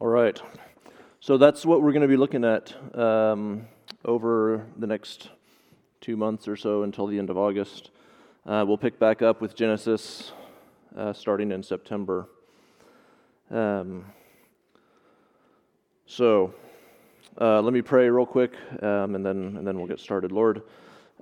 [0.00, 0.42] All right.
[1.20, 3.68] So that's what we're going to be looking at um,
[4.04, 5.30] over the next
[6.00, 7.92] two months or so until the end of August.
[8.44, 10.32] Uh, we'll pick back up with Genesis
[10.96, 12.28] uh, starting in September.
[13.52, 14.06] Um,
[16.06, 16.52] so
[17.40, 20.32] uh, let me pray real quick, um, and then and then we'll get started.
[20.32, 20.62] Lord,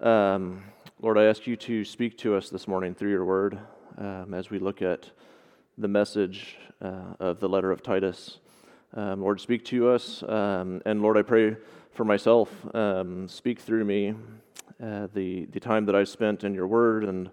[0.00, 0.64] um,
[1.02, 3.58] Lord, I ask you to speak to us this morning through your word
[3.98, 5.10] um, as we look at
[5.76, 8.38] the message uh, of the letter of Titus.
[8.94, 10.22] Um, Lord, speak to us.
[10.24, 11.56] Um, and Lord, I pray
[11.92, 12.50] for myself.
[12.74, 14.14] Um, speak through me
[14.82, 17.30] uh, the, the time that I've spent in your word and,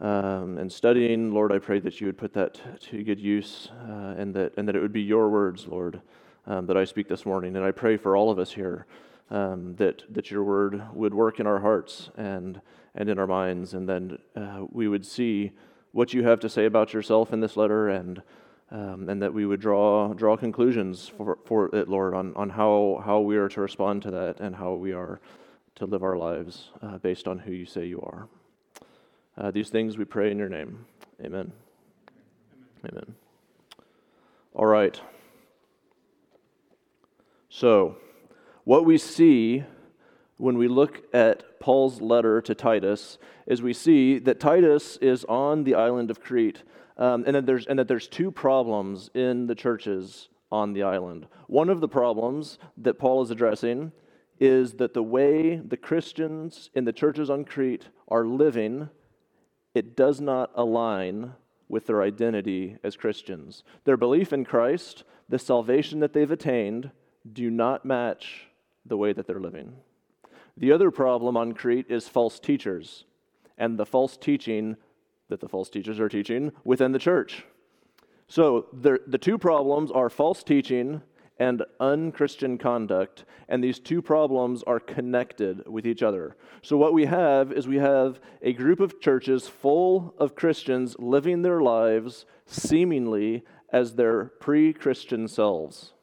[0.00, 1.32] um, and studying.
[1.32, 4.68] Lord, I pray that you would put that to good use uh, and, that, and
[4.68, 6.02] that it would be your words, Lord,
[6.46, 7.56] um, that I speak this morning.
[7.56, 8.84] And I pray for all of us here
[9.30, 12.60] um, that, that your word would work in our hearts and,
[12.94, 15.52] and in our minds, and then uh, we would see
[15.92, 18.22] what you have to say about yourself in this letter and
[18.70, 23.02] um, and that we would draw draw conclusions for, for it, Lord, on, on how,
[23.04, 25.20] how we are to respond to that and how we are
[25.76, 28.28] to live our lives uh, based on who you say you are.
[29.36, 30.84] Uh, these things we pray in your name.
[31.20, 31.52] Amen.
[32.84, 32.92] Amen.
[32.92, 33.14] Amen.
[34.54, 35.00] All right.
[37.48, 37.96] So,
[38.64, 39.64] what we see
[40.40, 45.64] when we look at Paul's letter to Titus is we see that Titus is on
[45.64, 46.62] the island of Crete
[46.96, 51.26] um, and, that there's, and that there's two problems in the churches on the island.
[51.46, 53.92] One of the problems that Paul is addressing
[54.38, 58.88] is that the way the Christians in the churches on Crete are living,
[59.74, 61.34] it does not align
[61.68, 63.62] with their identity as Christians.
[63.84, 66.90] Their belief in Christ, the salvation that they've attained,
[67.30, 68.46] do not match
[68.86, 69.76] the way that they're living.
[70.60, 73.04] The other problem on Crete is false teachers
[73.56, 74.76] and the false teaching
[75.28, 77.44] that the false teachers are teaching within the church.
[78.28, 81.00] So the, the two problems are false teaching
[81.38, 86.36] and unchristian conduct, and these two problems are connected with each other.
[86.60, 91.40] So, what we have is we have a group of churches full of Christians living
[91.40, 93.42] their lives seemingly
[93.72, 95.94] as their pre Christian selves.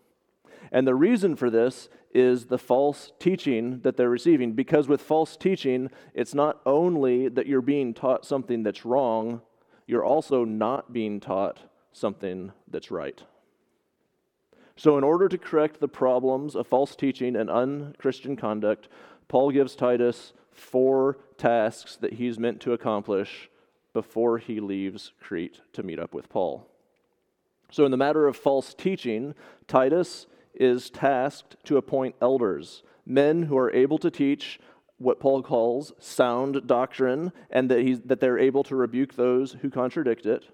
[0.72, 4.54] And the reason for this is the false teaching that they're receiving.
[4.54, 9.42] Because with false teaching, it's not only that you're being taught something that's wrong,
[9.86, 11.60] you're also not being taught
[11.92, 13.24] something that's right.
[14.76, 18.90] So, in order to correct the problems of false teaching and unchristian conduct,
[19.28, 23.50] Paul gives Titus four tasks that he's meant to accomplish
[23.94, 26.70] before he leaves Crete to meet up with Paul.
[27.72, 29.34] So, in the matter of false teaching,
[29.68, 30.28] Titus
[30.60, 34.60] is tasked to appoint elders, men who are able to teach
[34.98, 39.70] what Paul calls sound doctrine, and that, he's, that they're able to rebuke those who
[39.70, 40.46] contradict it.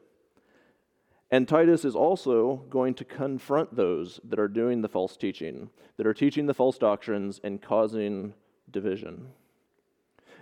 [1.31, 6.06] And Titus is also going to confront those that are doing the false teaching, that
[6.06, 8.34] are teaching the false doctrines and causing
[8.70, 9.30] division.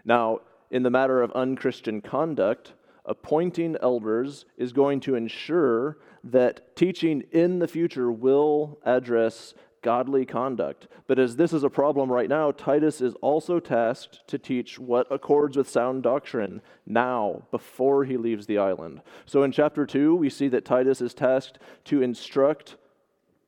[0.04, 2.74] Now, in the matter of unchristian conduct,
[3.06, 10.88] appointing elders is going to ensure that teaching in the future will address godly conduct.
[11.08, 15.08] But as this is a problem right now, Titus is also tasked to teach what
[15.12, 19.02] accords with sound doctrine now, before he leaves the island.
[19.26, 22.78] So in chapter 2, we see that Titus is tasked to instruct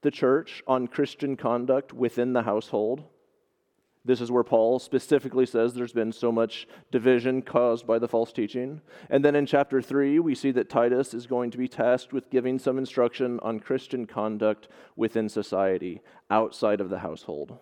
[0.02, 3.04] the church on Christian conduct within the household.
[4.06, 8.34] This is where Paul specifically says there's been so much division caused by the false
[8.34, 8.82] teaching.
[9.10, 12.30] And then in chapter 3, we see that Titus is going to be tasked with
[12.30, 17.58] giving some instruction on Christian conduct within society, outside of the household.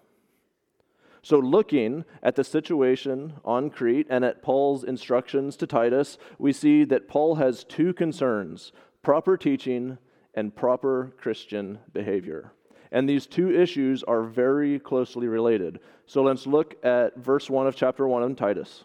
[1.24, 6.84] So, looking at the situation on Crete and at Paul's instructions to Titus, we see
[6.85, 8.72] that Paul has two concerns
[9.03, 10.00] proper teaching
[10.34, 12.53] and proper Christian behavior.
[12.91, 15.79] And these two issues are very closely related.
[16.06, 18.84] So let's look at verse 1 of chapter 1 in Titus.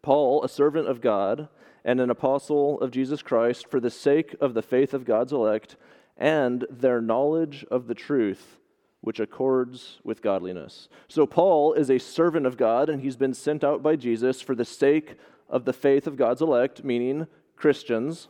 [0.00, 1.48] Paul, a servant of God
[1.84, 5.76] and an apostle of Jesus Christ, for the sake of the faith of God's elect
[6.16, 8.60] and their knowledge of the truth,
[9.00, 10.88] which accords with godliness.
[11.08, 14.54] So, Paul is a servant of God, and he's been sent out by Jesus for
[14.54, 15.16] the sake
[15.50, 17.26] of the faith of God's elect, meaning
[17.56, 18.28] Christians,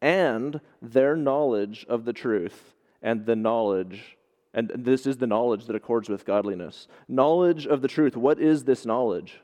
[0.00, 4.16] and their knowledge of the truth and the knowledge.
[4.54, 6.88] And this is the knowledge that accords with godliness.
[7.08, 8.16] Knowledge of the truth.
[8.16, 9.40] What is this knowledge?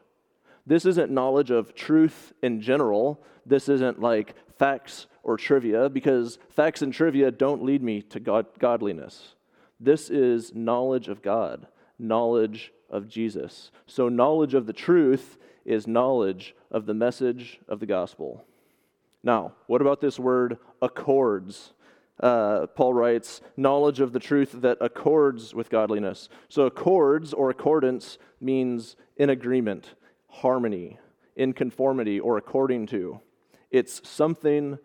[0.67, 3.23] This isn't knowledge of truth in general.
[3.45, 8.47] This isn't like facts or trivia, because facts and trivia don't lead me to God,
[8.59, 9.35] godliness.
[9.79, 11.67] This is knowledge of God,
[11.99, 13.71] knowledge of Jesus.
[13.87, 18.45] So, knowledge of the truth is knowledge of the message of the gospel.
[19.23, 21.73] Now, what about this word accords?
[22.21, 26.29] Uh, Paul writes, knowledge of the truth that accords with godliness.
[26.49, 29.95] So, accords or accordance means in agreement,
[30.29, 30.99] harmony,
[31.37, 33.21] in conformity, or according to.
[33.71, 34.79] It's something,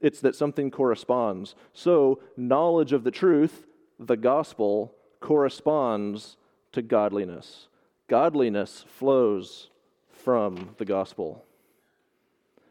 [0.00, 1.54] it's that something corresponds.
[1.72, 3.66] So, knowledge of the truth,
[3.98, 6.36] the gospel, corresponds
[6.72, 7.68] to godliness.
[8.08, 9.70] Godliness flows
[10.10, 11.44] from the gospel.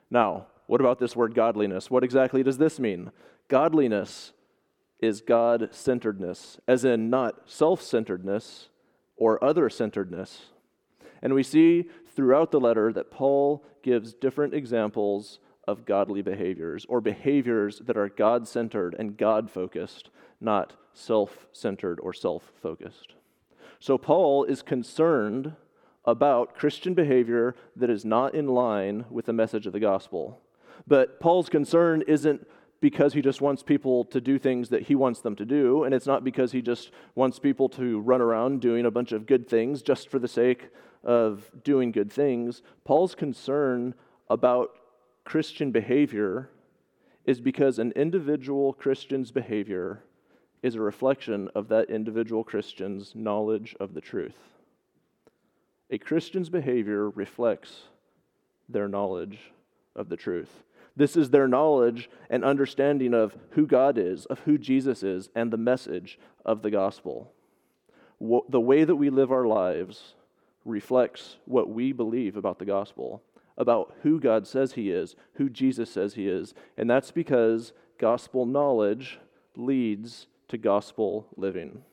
[0.09, 1.91] Now, what about this word godliness?
[1.91, 3.12] What exactly does this mean?
[3.47, 4.31] Godliness
[5.00, 8.69] is God centeredness, as in not self centeredness
[9.15, 10.47] or other centeredness.
[11.21, 17.01] And we see throughout the letter that Paul gives different examples of godly behaviors or
[17.01, 20.09] behaviors that are God centered and God focused,
[20.39, 23.13] not self centered or self focused.
[23.80, 25.53] So Paul is concerned
[26.06, 30.39] about Christian behavior that is not in line with the message of the gospel.
[30.88, 32.48] But Paul's concern isn't
[32.86, 35.96] because he just wants people to do things that he wants them to do, and
[35.96, 39.50] it's not because he just wants people to run around doing a bunch of good
[39.50, 40.70] things just for the sake
[41.04, 42.62] of doing good things.
[42.84, 43.96] Paul's concern
[44.30, 44.70] about
[45.24, 46.52] Christian behavior
[47.26, 50.04] is because an individual Christian's behavior
[50.62, 54.38] is a reflection of that individual Christian's knowledge of the truth.
[55.90, 57.86] A Christian's behavior reflects
[58.70, 59.40] their knowledge
[59.96, 60.62] of the truth.
[60.95, 65.51] This is their knowledge and understanding of who God is, of who Jesus is, and
[65.51, 67.31] the message of the gospel.
[68.19, 70.15] The way that we live our lives
[70.63, 73.21] reflects what we believe about the gospel,
[73.57, 76.53] about who God says He is, who Jesus says He is.
[76.77, 79.19] And that's because gospel knowledge
[79.56, 81.83] leads to gospel living.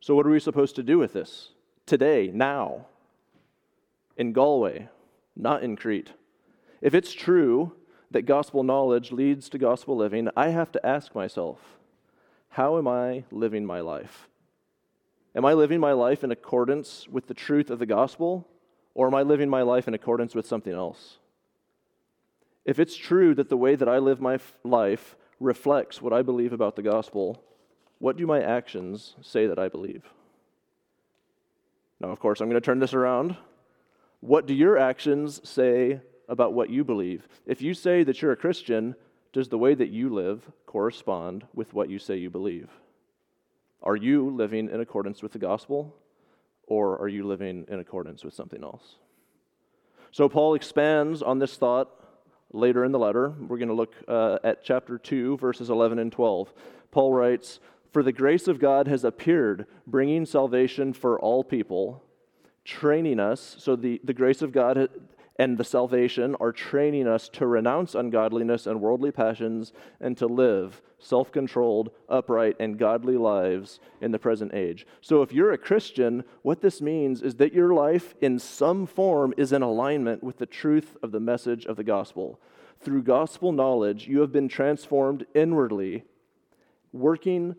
[0.00, 1.50] So, what are we supposed to do with this?
[1.86, 2.86] today, now,
[4.16, 4.88] in Galway,
[5.34, 6.12] not in Crete.
[6.80, 7.72] If it's true
[8.10, 11.58] that gospel knowledge leads to gospel living, I have to ask myself,
[12.50, 14.28] how am I living my life?
[15.34, 18.48] Am I living my life in accordance with the truth of the gospel,
[18.94, 21.18] or am I living my life in accordance with something else?
[22.64, 26.52] If it's true that the way that I live my life reflects what I believe
[26.52, 27.42] about the gospel,
[27.98, 30.04] what do my actions say that I believe?
[32.00, 33.36] Now, of course, I'm going to turn this around.
[34.20, 37.28] What do your actions say about what you believe?
[37.46, 38.94] If you say that you're a Christian,
[39.32, 42.70] does the way that you live correspond with what you say you believe?
[43.82, 45.94] Are you living in accordance with the gospel,
[46.66, 48.96] or are you living in accordance with something else?
[50.10, 51.90] So, Paul expands on this thought
[52.52, 53.28] later in the letter.
[53.28, 56.52] We're going to look uh, at chapter 2, verses 11 and 12.
[56.90, 57.60] Paul writes,
[57.96, 62.02] for the grace of God has appeared, bringing salvation for all people,
[62.62, 63.56] training us.
[63.58, 64.90] So the, the grace of God
[65.38, 70.80] and the salvation are training us to renounce ungodliness and worldly passions and to live
[70.98, 74.86] self controlled, upright, and godly lives in the present age.
[75.00, 79.34] So, if you're a Christian, what this means is that your life in some form
[79.36, 82.40] is in alignment with the truth of the message of the gospel.
[82.80, 86.04] Through gospel knowledge, you have been transformed inwardly,
[86.92, 87.56] working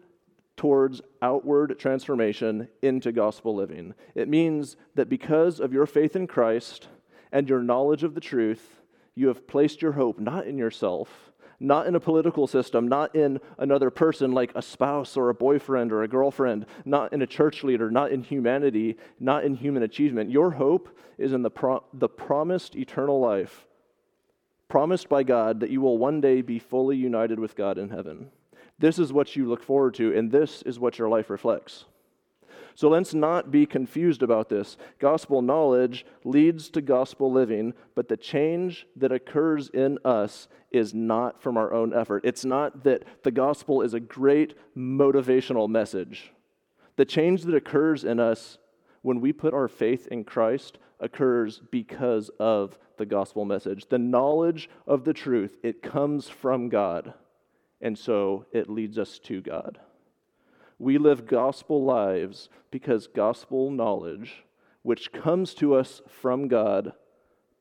[0.55, 3.93] towards outward transformation into gospel living.
[4.15, 6.87] It means that because of your faith in Christ
[7.31, 8.81] and your knowledge of the truth,
[9.15, 13.39] you have placed your hope not in yourself, not in a political system, not in
[13.57, 17.63] another person like a spouse or a boyfriend or a girlfriend, not in a church
[17.63, 20.29] leader, not in humanity, not in human achievement.
[20.29, 23.65] Your hope is in the, pro- the promised eternal life,
[24.67, 28.29] promised by God that you will one day be fully united with God in heaven.
[28.77, 31.85] This is what you look forward to, and this is what your life reflects.
[32.77, 34.77] So let's not be confused about this.
[34.99, 41.41] Gospel knowledge leads to gospel living, but the change that occurs in us is not
[41.41, 42.21] from our own effort.
[42.23, 46.31] It's not that the gospel is a great motivational message.
[46.97, 48.59] The change that occurs in us
[49.01, 53.87] when we put our faith in Christ occurs because of the gospel message.
[53.89, 57.15] The knowledge of the truth, it comes from God
[57.81, 59.79] and so it leads us to God.
[60.79, 64.43] We live gospel lives because gospel knowledge,
[64.83, 66.93] which comes to us from God,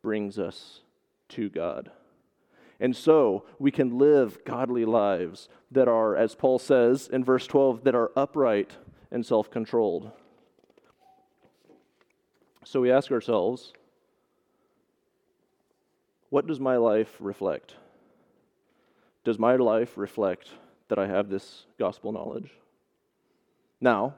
[0.02, 0.80] brings us
[1.30, 1.90] to God.
[2.78, 7.84] And so we can live godly lives that are, as Paul says in verse 12,
[7.84, 8.76] that are upright
[9.10, 10.10] and self controlled.
[12.64, 13.72] So we ask ourselves,
[16.28, 17.76] what does my life reflect?
[19.24, 20.50] Does my life reflect
[20.88, 22.50] that I have this gospel knowledge?
[23.80, 24.14] Now,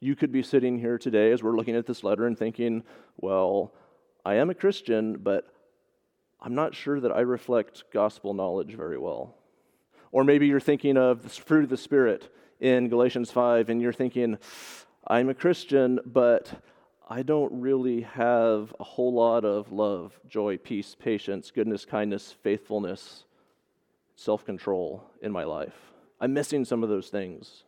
[0.00, 2.82] you could be sitting here today as we're looking at this letter and thinking,
[3.16, 3.72] well,
[4.24, 5.46] I am a Christian, but
[6.40, 9.34] I'm not sure that I reflect gospel knowledge very well.
[10.12, 13.92] Or maybe you're thinking of the fruit of the Spirit in Galatians 5, and you're
[13.92, 14.38] thinking,
[15.06, 16.50] I'm a Christian, but
[17.08, 23.24] I don't really have a whole lot of love, joy, peace, patience, goodness, kindness, faithfulness,
[24.16, 25.74] self control in my life.
[26.20, 27.63] I'm missing some of those things.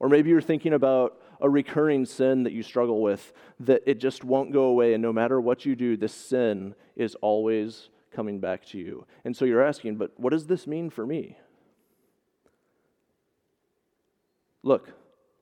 [0.00, 4.24] Or maybe you're thinking about a recurring sin that you struggle with, that it just
[4.24, 8.64] won't go away, and no matter what you do, this sin is always coming back
[8.66, 9.06] to you.
[9.24, 11.36] And so you're asking, but what does this mean for me?
[14.62, 14.92] Look,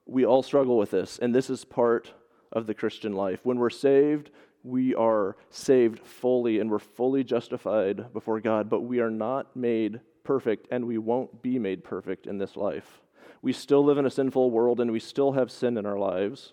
[0.05, 2.13] we all struggle with this, and this is part
[2.51, 3.41] of the Christian life.
[3.43, 4.29] When we're saved,
[4.63, 10.01] we are saved fully and we're fully justified before God, but we are not made
[10.23, 13.01] perfect and we won't be made perfect in this life.
[13.47, 16.51] We still live in a sinful world and we still have sin in our lives,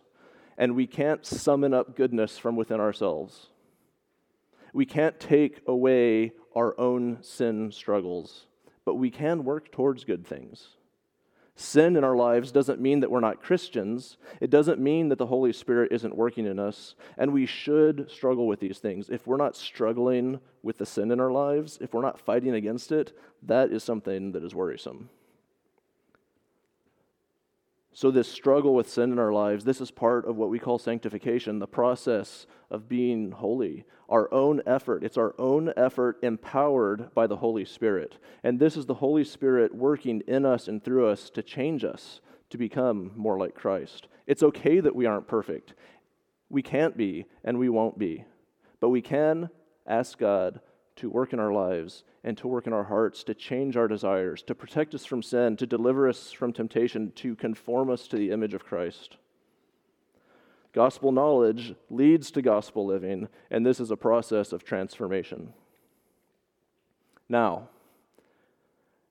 [0.56, 3.48] and we can't summon up goodness from within ourselves.
[4.72, 8.46] We can't take away our own sin struggles,
[8.84, 10.68] but we can work towards good things.
[11.56, 14.16] Sin in our lives doesn't mean that we're not Christians.
[14.40, 16.94] It doesn't mean that the Holy Spirit isn't working in us.
[17.18, 19.10] And we should struggle with these things.
[19.10, 22.92] If we're not struggling with the sin in our lives, if we're not fighting against
[22.92, 25.10] it, that is something that is worrisome.
[27.96, 30.80] So, this struggle with sin in our lives, this is part of what we call
[30.80, 35.04] sanctification, the process of being holy, our own effort.
[35.04, 38.18] It's our own effort empowered by the Holy Spirit.
[38.42, 42.20] And this is the Holy Spirit working in us and through us to change us
[42.50, 44.08] to become more like Christ.
[44.26, 45.74] It's okay that we aren't perfect.
[46.50, 48.24] We can't be, and we won't be.
[48.80, 49.50] But we can
[49.86, 50.60] ask God
[50.96, 54.42] to work in our lives and to work in our hearts, to change our desires,
[54.42, 58.30] to protect us from sin, to deliver us from temptation, to conform us to the
[58.30, 59.16] image of Christ.
[60.72, 65.52] Gospel knowledge leads to gospel living, and this is a process of transformation.
[67.28, 67.68] Now,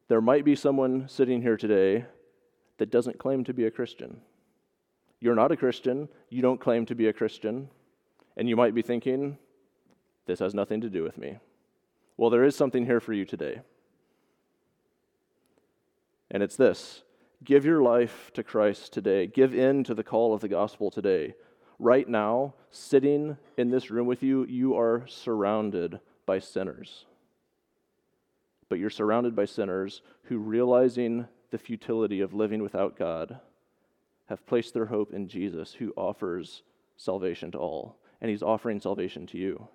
[0.09, 2.05] there might be someone sitting here today
[2.77, 4.21] that doesn't claim to be a Christian.
[5.19, 7.69] You're not a Christian, you don't claim to be a Christian,
[8.35, 9.37] and you might be thinking,
[10.25, 11.37] this has nothing to do with me.
[12.17, 13.61] Well, there is something here for you today.
[16.31, 17.03] And it's this
[17.43, 19.27] give your life to Christ today.
[19.27, 21.35] Give in to the call of the gospel today.
[21.79, 27.05] Right now, sitting in this room with you, you are surrounded by sinners.
[28.69, 33.39] But you're surrounded by sinners who, realizing the futility of living without God,
[34.27, 36.63] have placed their hope in Jesus, who offers
[36.95, 37.97] salvation to all.
[38.21, 39.67] And he's offering salvation to you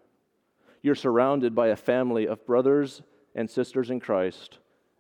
[0.82, 3.02] you're surrounded by a family of brothers
[3.35, 4.58] and sisters in Christ,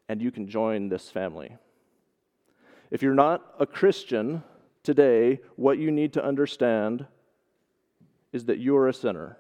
[0.08, 1.56] and you can join this family.
[2.90, 4.42] If you're not a Christian
[4.82, 7.06] today, what you need to understand
[8.32, 9.38] is that you are a sinner.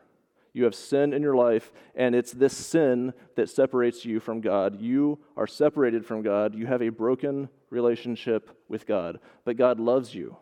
[0.52, 4.80] You have sin in your life, and it's this sin that separates you from God.
[4.80, 6.54] You are separated from God.
[6.54, 10.36] You have a broken relationship with God, but God loves you.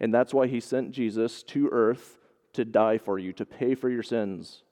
[0.00, 2.18] And that's why He sent Jesus to earth
[2.54, 4.62] to die for you, to pay for your sins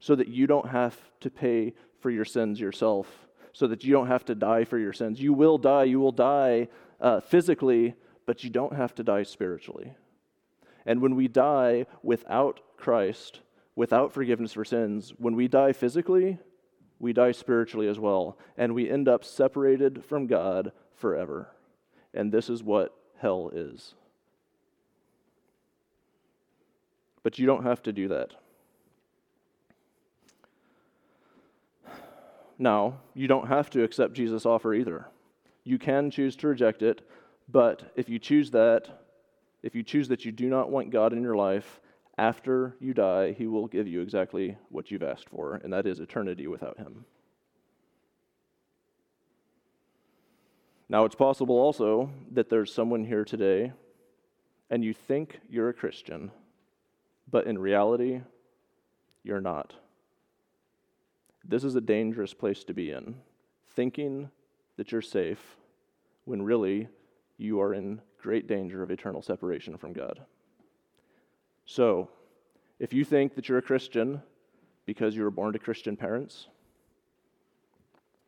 [0.00, 3.06] so that you don't have to pay for your sins yourself,
[3.52, 5.20] so that you don't have to die for your sins.
[5.20, 6.68] You will die, you will die
[7.00, 7.94] uh, physically,
[8.26, 9.94] but you don't have to die spiritually.
[10.86, 13.40] And when we die without Christ,
[13.76, 16.38] without forgiveness for sins, when we die physically,
[16.98, 18.38] we die spiritually as well.
[18.56, 21.50] And we end up separated from God forever.
[22.14, 23.94] And this is what hell is.
[27.22, 28.34] But you don't have to do that.
[32.60, 35.06] Now, you don't have to accept Jesus' offer either.
[35.64, 37.00] You can choose to reject it,
[37.48, 39.00] but if you choose that,
[39.62, 41.80] if you choose that you do not want God in your life,
[42.18, 46.00] after you die, He will give you exactly what you've asked for, and that is
[46.00, 47.06] eternity without Him.
[50.90, 53.72] Now, it's possible also that there's someone here today
[54.68, 56.30] and you think you're a Christian,
[57.30, 58.20] but in reality,
[59.22, 59.72] you're not.
[61.50, 63.16] This is a dangerous place to be in,
[63.74, 64.30] thinking
[64.76, 65.56] that you're safe
[66.24, 66.86] when really
[67.38, 70.20] you are in great danger of eternal separation from God.
[71.64, 72.08] So,
[72.78, 74.22] if you think that you're a Christian
[74.86, 76.46] because you were born to Christian parents,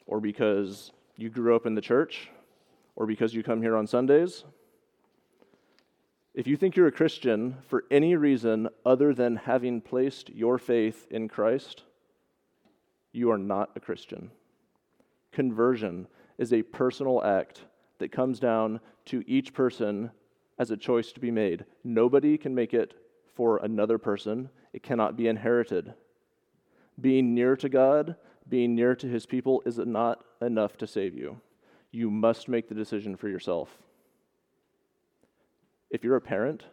[0.09, 2.29] or because you grew up in the church,
[2.97, 4.43] or because you come here on Sundays,
[6.35, 11.07] if you think you're a Christian for any reason other than having placed your faith
[11.09, 11.85] in Christ,
[13.12, 14.31] you are not a Christian.
[15.33, 16.07] Conversion
[16.38, 17.62] is a personal act
[17.99, 20.11] that comes down to each person
[20.59, 21.64] as a choice to be made.
[21.85, 22.95] Nobody can make it
[23.35, 25.95] for another person, it cannot be inherited.
[27.00, 28.16] Being near to God,
[28.49, 31.40] being near to his people, is not enough to save you.
[31.90, 33.78] You must make the decision for yourself.
[35.90, 36.64] If you're a parent,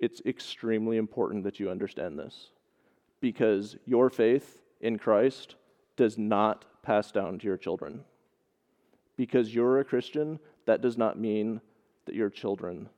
[0.00, 2.50] it's extremely important that you understand this
[3.20, 5.54] because your faith in Christ
[5.96, 8.04] does not pass down to your children.
[9.16, 11.60] Because you're a Christian, that does not mean
[12.06, 12.88] that your children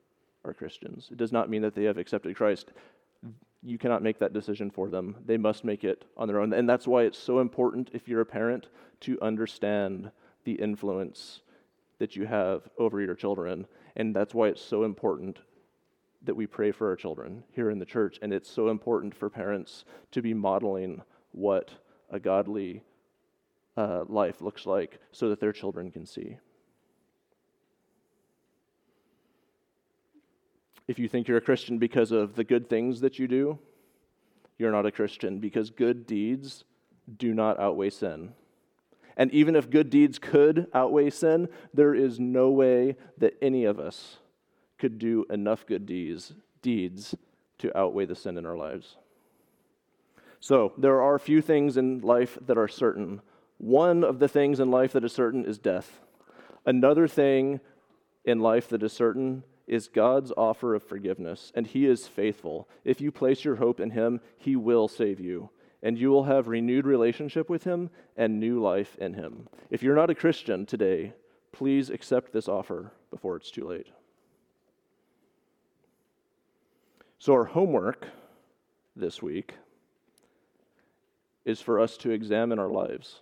[0.43, 1.09] are Christians.
[1.11, 2.71] It does not mean that they have accepted Christ.
[3.61, 5.15] You cannot make that decision for them.
[5.25, 6.53] They must make it on their own.
[6.53, 8.67] And that's why it's so important, if you're a parent,
[9.01, 10.11] to understand
[10.43, 11.41] the influence
[11.99, 13.65] that you have over your children.
[13.95, 15.39] And that's why it's so important
[16.23, 18.19] that we pray for our children here in the church.
[18.21, 21.01] And it's so important for parents to be modeling
[21.35, 21.69] what
[22.09, 22.81] a godly
[23.77, 26.37] uh, life looks like so that their children can see.
[30.87, 33.59] If you think you're a Christian because of the good things that you do,
[34.57, 36.63] you're not a Christian because good deeds
[37.17, 38.33] do not outweigh sin.
[39.17, 43.79] And even if good deeds could outweigh sin, there is no way that any of
[43.79, 44.17] us
[44.77, 47.15] could do enough good deeds, deeds
[47.57, 48.97] to outweigh the sin in our lives.
[50.45, 53.21] So, there are a few things in life that are certain.
[53.57, 56.01] One of the things in life that is certain is death.
[56.67, 57.61] Another thing
[58.25, 62.69] in life that is certain is God's offer of forgiveness, and He is faithful.
[62.83, 65.49] If you place your hope in Him, He will save you,
[65.81, 69.49] and you will have renewed relationship with Him and new life in Him.
[69.71, 71.13] If you're not a Christian today,
[71.53, 73.87] please accept this offer before it's too late.
[77.17, 78.09] So, our homework
[78.95, 79.55] this week
[81.45, 83.21] is for us to examine our lives,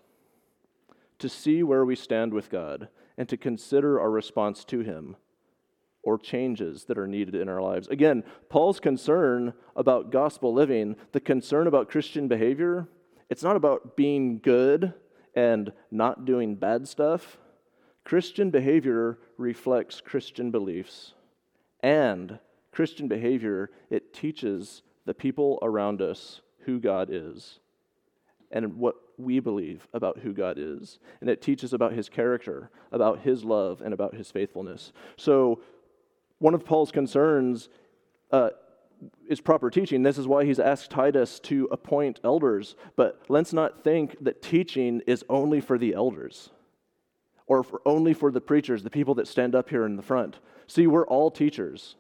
[1.20, 2.88] to see where we stand with God,
[3.18, 5.16] and to consider our response to Him
[6.02, 7.88] or changes that are needed in our lives.
[7.88, 12.88] Again, Paul's concern about gospel living, the concern about Christian behavior,
[13.30, 14.94] it's not about being good
[15.36, 17.38] and not doing bad stuff.
[18.04, 21.14] Christian behavior reflects Christian beliefs.
[21.82, 22.40] And
[22.72, 27.60] Christian behavior, it teaches the people around us who God is
[28.54, 31.00] and what we believe about who God is.
[31.20, 34.94] And it teaches about his character, about his love, and about his faithfulness.
[35.18, 35.60] So,
[36.40, 37.70] one of Paul's concerns
[38.32, 38.50] uh,
[39.28, 40.04] is proper teaching.
[40.04, 42.76] This is why he's asked Titus to appoint elders.
[42.96, 46.50] But let's not think that teaching is only for the elders
[47.48, 50.40] or for only for the preachers, the people that stand up here in the front.
[50.68, 51.96] See, we're all teachers.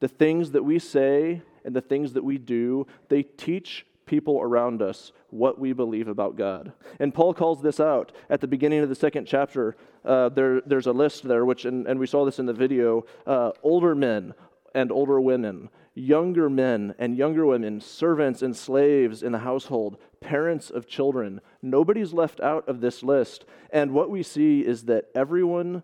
[0.00, 4.80] The things that we say and the things that we do, they teach people around
[4.80, 6.72] us what we believe about God.
[6.98, 9.76] And Paul calls this out at the beginning of the second chapter.
[10.04, 13.04] Uh, there, there's a list there, which, and, and we saw this in the video
[13.26, 14.32] uh, older men
[14.74, 20.70] and older women, younger men and younger women, servants and slaves in the household, parents
[20.70, 21.40] of children.
[21.60, 23.44] Nobody's left out of this list.
[23.70, 25.82] And what we see is that everyone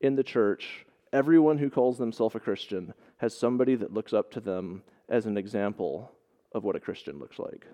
[0.00, 4.40] in the church, everyone who calls themselves a Christian, has somebody that looks up to
[4.40, 6.12] them as an example
[6.52, 7.66] of what a Christian looks like.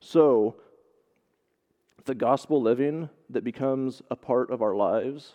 [0.00, 0.56] So,
[2.04, 5.34] the gospel living that becomes a part of our lives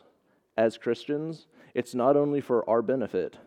[0.57, 3.37] as Christians, it's not only for our benefit,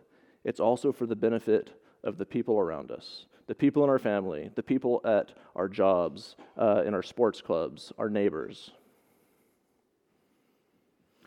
[0.45, 1.71] it's also for the benefit
[2.03, 6.37] of the people around us the people in our family, the people at our jobs,
[6.57, 8.71] uh, in our sports clubs, our neighbors.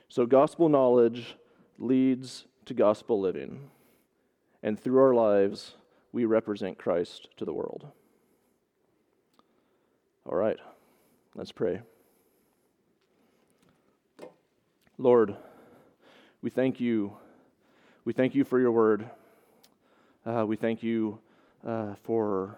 [0.08, 1.36] So, gospel knowledge
[1.78, 3.70] leads to gospel living.
[4.64, 5.76] And through our lives,
[6.14, 7.88] we represent Christ to the world.
[10.26, 10.58] All right,
[11.36, 11.82] let's pray.
[14.98, 15.36] Lord,
[16.42, 17.18] we thank you.
[18.06, 19.10] We thank you for your word.
[20.26, 21.20] Uh, we thank you
[21.68, 22.58] uh, for,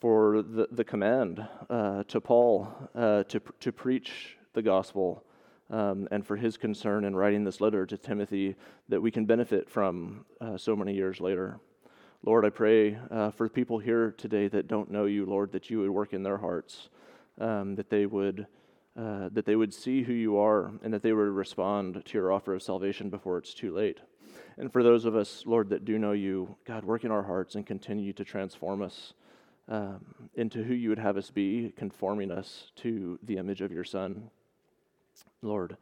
[0.00, 5.24] for the, the command uh, to Paul uh, to, to preach the gospel
[5.68, 8.54] um, and for his concern in writing this letter to Timothy
[8.88, 11.58] that we can benefit from uh, so many years later.
[12.24, 15.80] Lord, I pray uh, for people here today that don't know you, Lord, that you
[15.80, 16.88] would work in their hearts,
[17.40, 18.46] um, that they would.
[18.94, 22.30] Uh, that they would see who you are and that they would respond to your
[22.30, 24.00] offer of salvation before it's too late.
[24.58, 27.54] And for those of us, Lord, that do know you, God, work in our hearts
[27.54, 29.14] and continue to transform us
[29.66, 30.04] um,
[30.34, 34.28] into who you would have us be, conforming us to the image of your Son.
[35.40, 35.78] Lord,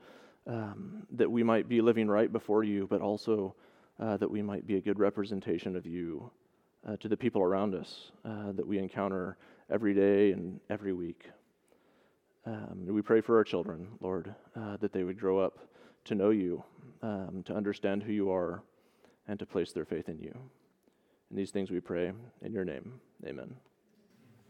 [0.46, 3.56] um, that we might be living right before you, but also
[4.00, 6.30] uh, that we might be a good representation of you
[6.88, 9.36] uh, to the people around us uh, that we encounter
[9.70, 11.28] every day and every week.
[12.46, 15.58] Um, we pray for our children, Lord, uh, that they would grow up
[16.06, 16.64] to know you,
[17.02, 18.62] um, to understand who you are,
[19.28, 20.34] and to place their faith in you.
[21.30, 23.00] In these things we pray in your name.
[23.26, 23.54] Amen.